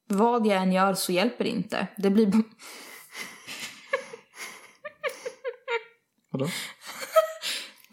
[0.10, 1.88] Vad jag än gör så hjälper det inte.
[1.98, 2.44] Det blir...
[6.32, 6.48] Vadå?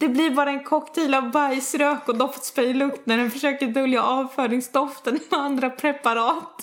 [0.04, 5.40] Det blir bara en cocktail av bajsrök och doftspraylukt när den försöker dölja avföringsdoften med
[5.40, 6.62] andra preparat.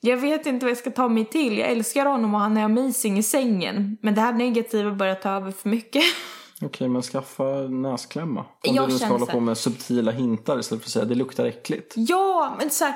[0.00, 1.58] Jag vet inte vad jag ska ta mig till.
[1.58, 3.98] Jag älskar honom och han är amazing i sängen.
[4.02, 6.02] Men det här negativa börjar ta över för mycket.
[6.62, 8.40] Okej, men skaffa näsklämma.
[8.40, 11.14] Om Jag du nu ska hålla på med subtila hintar istället för att säga det
[11.14, 11.94] luktar äckligt.
[11.96, 12.94] Ja, men så här,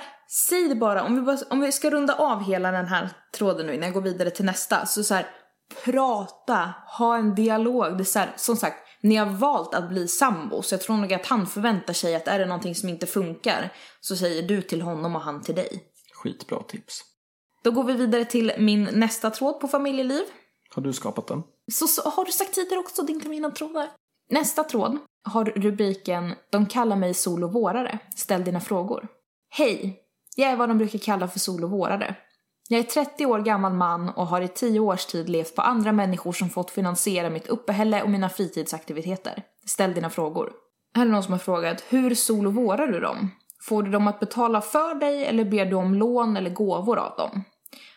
[0.49, 1.05] säg det bara.
[1.05, 1.39] Om vi, bara.
[1.51, 4.45] om vi ska runda av hela den här tråden nu innan jag går vidare till
[4.45, 4.87] nästa.
[4.87, 5.27] Så så här,
[5.85, 7.97] prata, ha en dialog.
[7.97, 10.63] Det är så här, som sagt, ni har valt att bli sambo.
[10.63, 13.73] Så jag tror nog att han förväntar sig att är det någonting som inte funkar
[14.01, 15.85] så säger du till honom och han till dig.
[16.15, 17.01] Skitbra tips.
[17.65, 20.23] Då går vi vidare till min nästa tråd på familjeliv.
[20.75, 21.43] Har du skapat den?
[21.73, 23.91] Så, så har du sagt tidigare också din mina trådar.
[24.31, 27.99] Nästa tråd har rubriken De kallar mig sol och vårare.
[28.17, 29.09] Ställ dina frågor.
[29.51, 29.99] Hej!
[30.37, 32.17] Jag är vad de brukar kalla för sol och vårare.
[32.73, 35.93] Jag är 30 år gammal man och har i 10 års tid levt på andra
[35.93, 39.43] människor som fått finansiera mitt uppehälle och mina fritidsaktiviteter.
[39.67, 40.53] Ställ dina frågor.
[40.95, 43.31] Här är någon som har frågat, hur solovårar du dem?
[43.61, 47.17] Får du dem att betala för dig eller ber du om lån eller gåvor av
[47.17, 47.45] dem?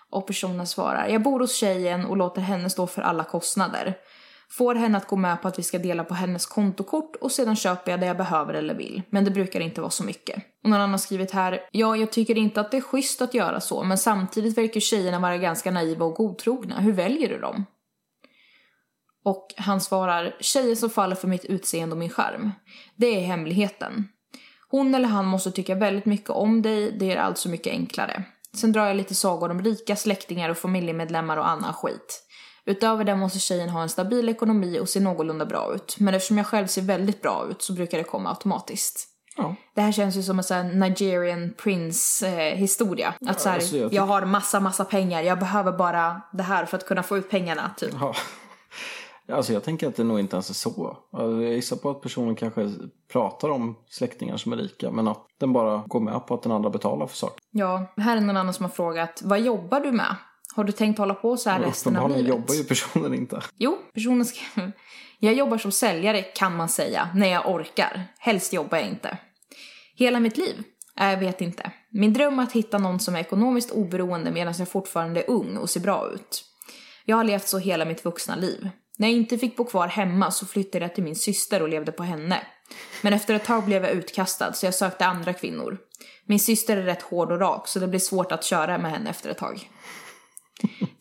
[0.10, 3.98] Och personen svarar, jag bor hos tjejen och låter henne stå för alla kostnader.
[4.50, 7.56] Får henne att gå med på att vi ska dela på hennes kontokort och sedan
[7.56, 9.02] köper jag det jag behöver eller vill.
[9.10, 10.36] Men det brukar inte vara så mycket.
[10.64, 13.34] Och någon annan har skrivit här, ja jag tycker inte att det är schysst att
[13.34, 16.80] göra så men samtidigt verkar tjejerna vara ganska naiva och godtrogna.
[16.80, 17.66] Hur väljer du dem?
[19.26, 22.52] Och han svarar, tjejer som faller för mitt utseende och min charm.
[22.96, 24.08] Det är hemligheten.
[24.70, 28.24] Hon eller han måste tycka väldigt mycket om dig, det är alltså mycket enklare.
[28.54, 32.25] Sen drar jag lite sagor om rika släktingar och familjemedlemmar och annan skit.
[32.66, 35.96] Utöver det måste tjejen ha en stabil ekonomi och se någorlunda bra ut.
[36.00, 39.08] Men eftersom jag själv ser väldigt bra ut så brukar det komma automatiskt.
[39.38, 39.56] Ja.
[39.74, 43.14] Det här känns ju som en sån här Nigerian prince eh, historia.
[43.28, 46.66] Att så här, alltså, jag jag, har massa, massa pengar, jag behöver bara det här
[46.66, 47.94] för att kunna få ut pengarna, typ.
[48.00, 48.14] Ja.
[49.32, 50.98] Alltså jag tänker att det nog inte ens är så.
[51.12, 52.74] Alltså, Jag gissar på att personen kanske
[53.12, 56.52] pratar om släktingar som är rika men att den bara går med på att den
[56.52, 57.40] andra betalar för saker.
[57.52, 60.16] Ja, här är någon annan som har frågat, vad jobbar du med?
[60.56, 62.28] Har du tänkt hålla på så här resten av livet?
[62.28, 63.42] jobbar ju personen inte.
[63.58, 64.72] Jo, personen skrev
[65.20, 68.08] Jag jobbar som säljare kan man säga, när jag orkar.
[68.20, 69.18] Helst jobbar jag inte.
[69.96, 70.64] Hela mitt liv?
[70.96, 71.72] Jag vet inte.
[71.92, 75.58] Min dröm är att hitta någon som är ekonomiskt oberoende medan jag fortfarande är ung
[75.58, 76.44] och ser bra ut.
[77.06, 78.70] Jag har levt så hela mitt vuxna liv.
[78.98, 81.92] När jag inte fick bo kvar hemma så flyttade jag till min syster och levde
[81.92, 82.42] på henne.
[83.02, 85.78] Men efter ett tag blev jag utkastad så jag sökte andra kvinnor.
[86.26, 89.10] Min syster är rätt hård och rak så det blir svårt att köra med henne
[89.10, 89.70] efter ett tag.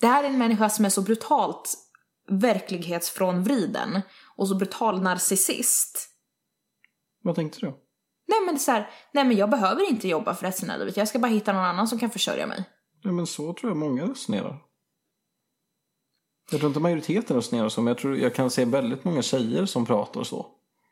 [0.01, 1.75] Det här är en människa som är så brutalt
[2.29, 4.01] verklighetsfrånvriden
[4.37, 6.09] och så brutal narcissist.
[7.23, 7.67] Vad tänkte du?
[8.27, 10.79] Nej men det är så här, nej men jag behöver inte jobba för resten av
[10.79, 10.97] livet.
[10.97, 12.65] Jag ska bara hitta någon annan som kan försörja mig.
[13.03, 14.63] Ja, men så tror jag många resonerar.
[16.51, 19.67] Jag tror inte majoriteten resonerar så, men jag, tror, jag kan se väldigt många tjejer
[19.67, 20.47] som pratar så.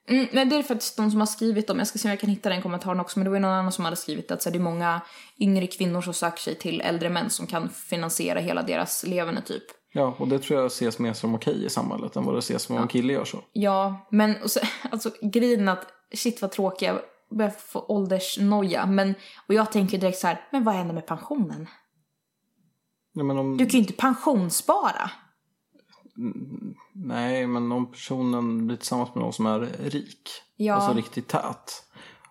[0.09, 1.79] Mm, nej, det är faktiskt de som har skrivit dem.
[1.79, 3.19] Jag ska se om jag kan hitta den kommentaren också.
[3.19, 5.01] Men det var ju någon annan som hade skrivit att så här, det är många
[5.39, 9.65] yngre kvinnor som söker sig till äldre män som kan finansiera hela deras leverne typ.
[9.93, 12.63] Ja, och det tror jag ses mer som okej i samhället än vad det ses
[12.63, 13.45] som om en kille gör så.
[13.53, 14.61] Ja, men och så,
[14.91, 16.99] alltså grejen att shit vad tråkig jag
[17.31, 18.87] börjar få åldersnoja.
[18.87, 19.15] Men,
[19.49, 21.67] och jag tänker direkt så här, men vad händer med pensionen?
[23.13, 25.11] Ja, om, Du kan ju inte pensionsspara.
[26.95, 30.75] Nej, men om personen blir tillsammans med någon som är rik, Ja.
[30.75, 31.85] alltså riktigt tät,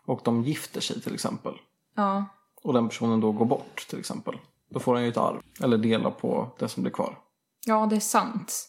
[0.05, 1.53] och de gifter sig till exempel,
[1.95, 2.25] Ja.
[2.63, 4.37] och den personen då går bort till exempel,
[4.69, 7.17] då får han ju ett arv, eller dela på det som blir kvar.
[7.65, 8.67] Ja, det är sant.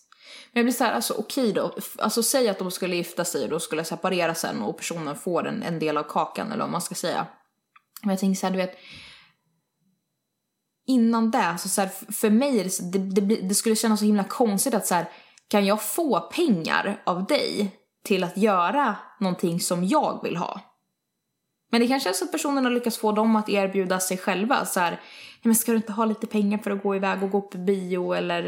[0.53, 1.75] Men jag blir så här, alltså okej då.
[1.99, 5.47] Alltså säg att de skulle gifta sig och då skulle separera sen och personen får
[5.47, 7.27] en, en del av kakan eller vad man ska säga.
[8.03, 8.77] Men jag tänker så här, du vet.
[10.87, 14.25] Innan det, så, så här, för mig, det, så- det, det skulle kännas så himla
[14.25, 15.09] konstigt att så här,
[15.53, 20.61] kan jag få pengar av dig till att göra någonting som jag vill ha?
[21.71, 24.65] Men det kanske är så att personen har lyckats få dem att erbjuda sig själva.
[24.65, 25.01] Så här, "Nej,
[25.43, 28.13] men ska du inte ha lite pengar för att gå iväg och gå på bio
[28.13, 28.43] eller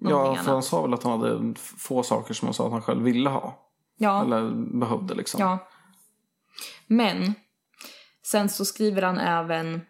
[0.00, 2.72] någonting Ja, för han sa väl att han hade få saker som han sa att
[2.72, 5.40] han själv ville ha, Ja, eller behövde liksom.
[5.40, 5.58] ja.
[6.86, 7.34] Men
[8.22, 9.80] sen så skriver han även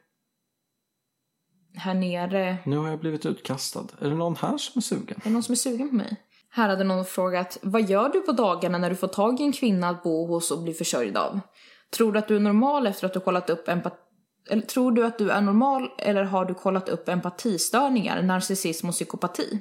[1.76, 2.58] här nere.
[2.64, 3.86] Nu har jag blivit utkastad.
[4.00, 5.16] Är det någon här som är sugen?
[5.20, 6.16] Är det någon som är sugen på mig?
[6.50, 9.52] Här hade någon frågat, vad gör du på dagarna när du får tag i en
[9.52, 11.40] kvinna att bo hos och bli försörjd av?
[11.96, 13.96] Tror du att du är normal efter att du kollat upp empati...
[14.50, 18.94] Eller tror du att du är normal eller har du kollat upp empatistörningar, narcissism och
[18.94, 19.60] psykopati?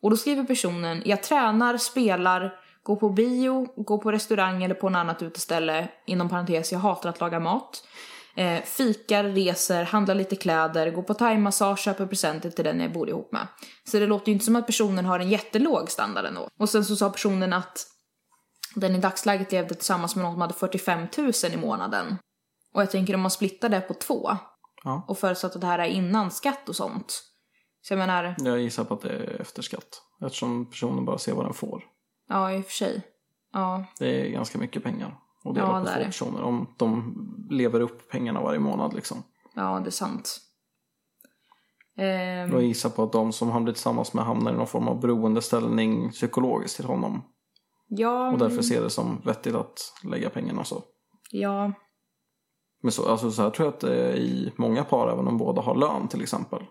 [0.00, 2.52] Och då skriver personen, jag tränar, spelar,
[2.82, 7.08] går på bio, går på restaurang eller på något annat uteställe, inom parentes, jag hatar
[7.08, 7.84] att laga mat.
[8.34, 13.08] Eh, fikar, reser, handlar lite kläder, går på thaimassage, köper presenter till den jag bor
[13.08, 13.46] ihop med.
[13.84, 16.48] Så det låter ju inte som att personen har en jättelåg standard ändå.
[16.58, 17.86] Och sen så sa personen att
[18.74, 22.18] den i dagsläget levde tillsammans med någon som hade 45 000 i månaden.
[22.74, 24.30] Och jag tänker om man splittar det på två
[24.84, 25.04] Ja.
[25.08, 27.22] och förutsatt att det här är innan skatt och sånt.
[27.82, 30.02] Så jag menar, Jag gissar på att det är efter skatt.
[30.26, 31.82] Eftersom personen bara ser vad den får.
[32.28, 33.02] ja i och för sig.
[33.52, 35.18] Ja, Det är ganska mycket pengar.
[35.44, 36.04] Och dela Ja, på det är två det.
[36.06, 36.42] personer.
[36.42, 37.14] Om de
[37.50, 39.22] lever upp pengarna varje månad liksom.
[39.54, 40.40] ja det är sant.
[41.96, 44.66] Ehm, Och jag gissar på att de som han blir tillsammans med hamnar i någon
[44.66, 47.22] form av beroendeställning psykologiskt till honom.
[47.88, 50.82] ja, Och därför ser det som vettigt att lägga pengarna så.
[51.30, 51.72] ja,
[52.82, 55.38] Men så, alltså, så här tror jag att det är i många par, även om
[55.38, 56.62] båda har lön till exempel.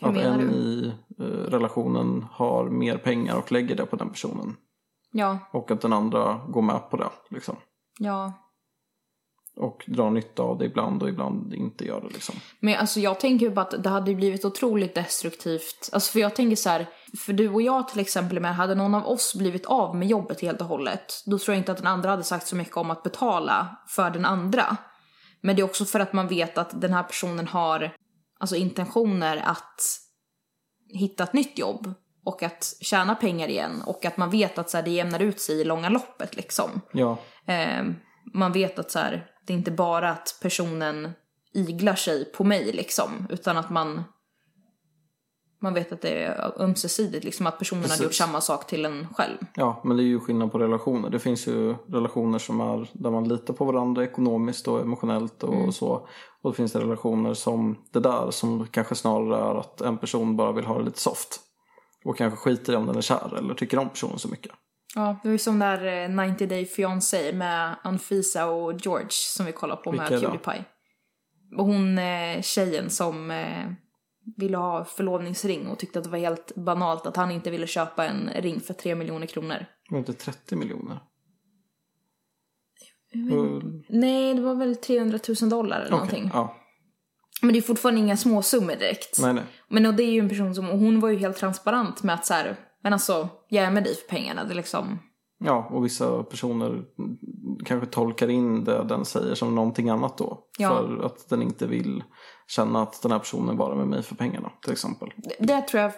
[0.00, 0.46] Hur att en du?
[0.54, 0.86] i
[1.18, 4.56] eh, relationen har mer pengar och lägger det på den personen.
[5.12, 7.10] ja, Och att den andra går med på det.
[7.30, 7.56] Liksom.
[7.98, 8.32] Ja.
[9.56, 12.08] Och drar nytta av det ibland och ibland inte gör det.
[12.08, 12.34] Liksom.
[12.60, 15.90] Men alltså jag tänker ju bara att det hade ju blivit otroligt destruktivt.
[15.92, 16.86] Alltså för jag tänker så här,
[17.18, 20.40] för du och jag till exempel, men hade någon av oss blivit av med jobbet
[20.40, 22.90] helt och hållet, då tror jag inte att den andra hade sagt så mycket om
[22.90, 24.76] att betala för den andra.
[25.40, 27.96] Men det är också för att man vet att den här personen har
[28.38, 30.00] alltså intentioner att
[30.88, 31.94] hitta ett nytt jobb
[32.26, 35.40] och att tjäna pengar igen och att man vet att så här, det jämnar ut
[35.40, 36.70] sig i långa loppet liksom.
[36.92, 37.84] Ja, Eh,
[38.34, 41.12] man vet att så här, det är inte bara att personen
[41.54, 44.04] iglar sig på mig liksom, utan att man
[45.62, 48.04] man vet att det är ömsesidigt, liksom att personen har Precis.
[48.04, 49.36] gjort samma sak till en själv.
[49.54, 51.10] ja, men det är ju skillnad på relationer.
[51.10, 55.54] Det finns ju relationer som är där man litar på varandra ekonomiskt och emotionellt och
[55.54, 55.72] Mm.
[55.72, 56.08] så.
[56.42, 60.36] Och det finns det relationer som det där som kanske snarare är att en person
[60.36, 61.40] bara vill ha det lite soft.
[62.06, 64.52] Och kanske skiter i om den är kär eller tycker om personen så mycket.
[64.94, 69.46] Ja, det var ju som där eh, 90 Day Fiancé med Anfisa och George som
[69.46, 70.38] vi kollar på med Vilka det?
[70.38, 70.64] Pewdiepie.
[71.56, 73.70] Och hon eh, tjejen som eh,
[74.36, 78.06] ville ha förlovningsring och tyckte att det var helt banalt att han inte ville köpa
[78.06, 79.66] en ring för 3 miljoner kronor.
[79.90, 80.98] Var inte 30 miljoner.
[83.14, 83.82] Mm.
[83.88, 86.30] Nej, det var väl 300 000 dollar eller okej, någonting.
[86.32, 86.56] Ja,
[87.42, 89.18] Men det är fortfarande inga småsummor direkt.
[89.20, 89.44] nej nej.
[89.68, 92.14] Men och det är ju en person som, och hon var ju helt transparent med
[92.14, 94.44] att så här, men alltså, jag är med dig för pengarna.
[94.44, 94.98] Det är liksom,
[95.38, 96.82] Ja, och vissa personer
[97.64, 100.38] kanske tolkar in det den säger som någonting annat då.
[100.58, 100.68] Ja.
[100.68, 102.04] För att den inte vill
[102.46, 105.08] känna att den här personen bara är med mig för pengarna till exempel.
[105.16, 105.92] det, det tror jag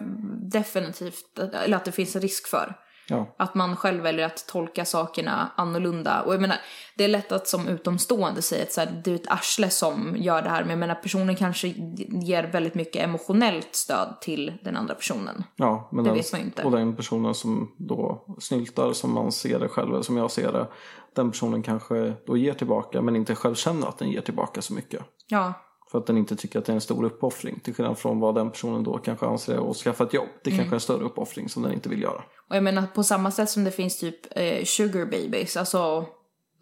[0.53, 2.75] definitivt, eller att det finns en risk för.
[3.09, 3.35] Ja.
[3.37, 6.23] Att man själv väljer att tolka sakerna annorlunda.
[6.23, 6.57] Och jag menar,
[6.97, 10.15] det är lätt att som utomstående säga att så här, det är ett arsle som
[10.17, 10.61] gör det här.
[10.61, 11.69] Men jag menar, personen kanske
[12.09, 15.45] ger väldigt mycket emotionellt stöd till den andra personen.
[15.57, 16.65] Ja, men Det den, vet man inte.
[16.65, 20.67] Och den personen som då snyltar som man ser det själv, som jag ser det.
[21.15, 24.75] Den personen kanske då ger tillbaka men inte själv känner att den ger tillbaka så
[24.75, 25.01] mycket.
[25.29, 25.53] Ja,
[25.91, 27.61] För att den inte tycker att det är en stor uppoffring.
[27.61, 30.29] Till skillnad från vad den personen då kanske anser att skaffa ett jobb.
[30.45, 32.23] Det kanske är en större uppoffring som den inte vill göra.
[32.51, 36.07] Och jag menar på samma sätt som det finns typ eh, sugar babies, alltså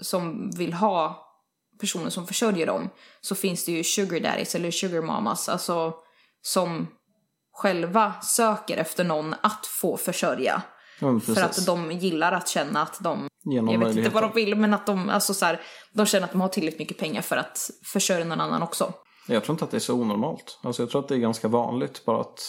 [0.01, 1.23] som vill ha
[1.81, 5.95] personer som försörjer dem, så finns det ju sugar daddies eller sugar mamas, alltså
[6.43, 6.87] som
[7.53, 10.63] själva söker efter någon att få försörja.
[11.01, 14.23] Ja, men För att de gillar att känna att de, Genom jag vet inte vad
[14.23, 15.61] de vill, men att de, alltså så här,
[15.93, 18.93] de känner att de har tillräckligt mycket pengar för att försörja någon annan också.
[19.29, 20.59] Jag tror inte att det är så onormalt.
[20.63, 22.41] Alltså jag tror att det är ganska vanligt bara att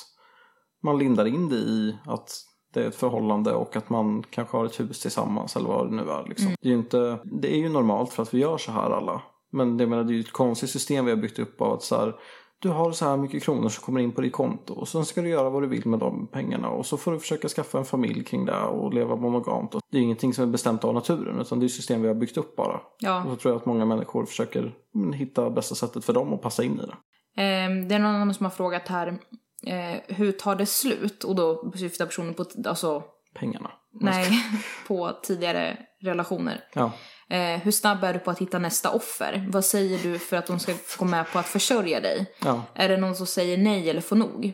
[0.84, 2.30] man lindar in det i att
[2.78, 5.96] det är ett förhållande och att man kanske har ett hus tillsammans eller vad det
[5.96, 6.26] nu är.
[6.30, 6.52] Liksom.
[6.62, 9.22] Det, är ju inte, det är ju normalt för att vi gör så här alla.
[9.52, 11.84] Men det, menar, det är ju ett konstigt system vi har byggt upp av att
[11.84, 12.16] så här,
[12.60, 15.22] du har så här mycket kronor som kommer in på ditt konto och sen ska
[15.22, 17.86] du göra vad du vill med de pengarna och så får du försöka skaffa en
[17.86, 19.76] familj kring det och leva monogamt.
[19.76, 22.16] Och det är ingenting som är bestämt av naturen utan det är system vi har
[22.16, 22.74] byggt upp bara.
[22.74, 23.24] Och Ja.
[23.30, 26.64] så tror jag att många människor försöker mm, hitta bästa sättet för dem att passa
[26.64, 26.96] in i det.
[27.42, 29.18] Ehm, det är någon annan som har frågat här,
[29.66, 31.24] eh, hur tar det slut?
[31.24, 33.04] Och då syftar personen på, alltså,
[33.36, 33.72] Pengarna.
[34.02, 34.32] nej,
[34.88, 36.64] på tidigare relationer.
[36.74, 36.92] Ja.
[37.30, 39.46] Eh, hur snabb är du på att hitta nästa offer?
[39.50, 42.36] Vad säger du för att de ska gå med på att försörja dig?
[42.44, 42.64] Ja.
[42.74, 44.54] Är det någon som säger nej eller får nog?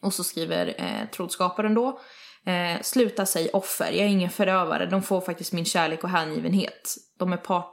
[0.00, 2.00] Och så skriver eh, trådskaparen då.
[2.46, 4.86] Eh, sluta säg offer, jag är ingen förövare.
[4.86, 6.96] De får faktiskt min kärlek och hängivenhet.
[7.18, 7.70] De är part...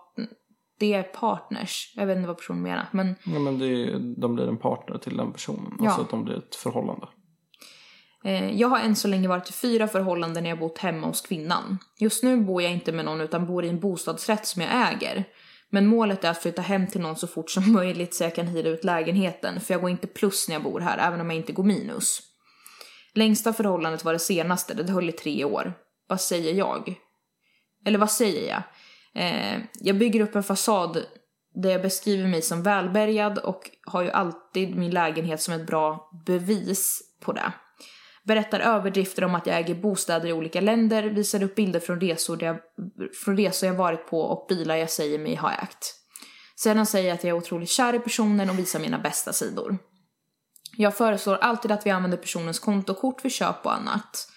[0.81, 1.93] Det är partners.
[1.95, 2.85] Jag vet inte vad personen menar.
[2.91, 5.73] Men ja men det är, de blir en partner till den personen.
[5.79, 5.85] Ja.
[5.85, 7.07] Alltså att de blir ett förhållande.
[8.23, 11.21] eh, jag har än så länge varit i fyra förhållanden när jag bott hemma hos
[11.21, 11.77] kvinnan.
[11.99, 15.23] Just nu bor jag inte med någon utan bor i en bostadsrätt som jag äger.
[15.69, 18.47] Men målet är att flytta hem till någon så fort som möjligt så jag kan
[18.47, 19.59] hyra ut lägenheten.
[19.59, 22.21] För jag går inte plus när jag bor här, även om jag inte går minus.
[23.13, 25.73] Längsta förhållandet var det senaste, det höll i tre år.
[26.07, 26.95] Vad säger jag?
[27.85, 28.63] Eller vad säger jag?
[29.15, 31.05] Eh, jag bygger upp en fasad
[31.53, 36.09] där jag beskriver mig som välbärgad och har ju alltid min lägenhet som ett bra
[36.25, 37.53] bevis på det.
[38.23, 42.37] Berättar överdrifter om att jag äger bostäder i olika länder, visar upp bilder från resor,
[42.37, 42.57] där jag,
[43.25, 45.95] från resor jag varit på och bilar jag säger mig ha ägt.
[46.55, 49.77] Sedan säger jag att jag är otroligt kär i personen och visar mina bästa sidor.
[50.77, 54.27] Jag föreslår alltid att vi använder personens kontokort vid köp och annat.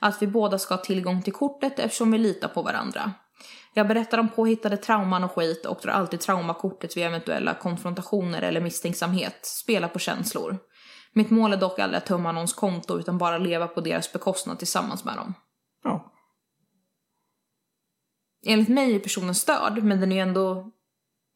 [0.00, 3.12] Att vi båda ska ha tillgång till kortet eftersom vi litar på varandra.
[3.76, 8.60] Jag berättar om påhittade trauman och skit och drar alltid traumakortet vid eventuella konfrontationer eller
[8.60, 9.38] misstänksamhet.
[9.42, 10.58] Spelar på känslor.
[11.12, 14.58] Mitt mål är dock aldrig att tömma någons konto utan bara leva på deras bekostnad
[14.58, 15.34] tillsammans med dem.
[15.84, 16.12] Ja.
[18.46, 20.72] Enligt mig är personen störd, men den är ju ändå...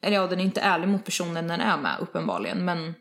[0.02, 2.94] Eller ja, den är inte ärlig mot personen den är med uppenbarligen, men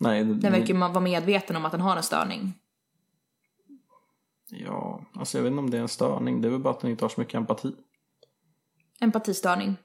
[0.00, 2.52] Nej, det, den verkar ju vara medveten om att den har en störning.
[4.50, 6.40] Ja, alltså jag vet inte om det är en störning.
[6.40, 7.72] Det är väl bara att den inte har så mycket empati.
[9.00, 9.76] Empatistörning.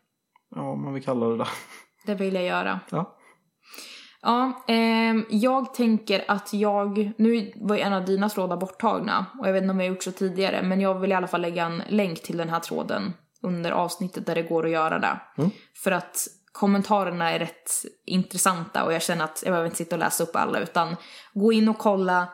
[0.55, 1.47] Ja, om man vill kalla det det.
[2.05, 2.79] Det vill jag göra.
[2.89, 3.17] Ja.
[4.21, 9.47] Ja, ehm, jag tänker att jag, nu var ju en av dina trådar borttagna och
[9.47, 11.41] jag vet inte om jag har gjort så tidigare men jag vill i alla fall
[11.41, 15.19] lägga en länk till den här tråden under avsnittet där det går att göra det.
[15.37, 15.51] Mm.
[15.83, 17.71] För att kommentarerna är rätt
[18.05, 20.95] intressanta och jag känner att jag behöver inte sitta och läsa upp alla utan
[21.33, 22.27] gå in och kolla,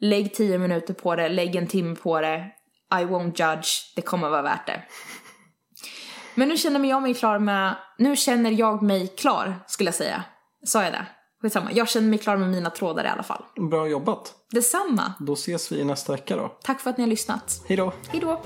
[0.00, 2.50] lägg tio minuter på det, lägg en timme på det,
[3.00, 4.82] I won't judge, det kommer vara värt det.
[6.34, 10.24] Men nu känner jag mig klar med, nu känner jag mig klar skulle jag säga.
[10.64, 11.06] Sa jag det?
[11.42, 13.44] Skitsamma, jag känner mig klar med mina trådar i alla fall.
[13.70, 14.34] Bra jobbat.
[14.50, 15.12] Detsamma.
[15.18, 16.58] Då ses vi nästa vecka då.
[16.62, 17.64] Tack för att ni har lyssnat.
[17.68, 17.92] Hej då.
[18.08, 18.42] Hej då.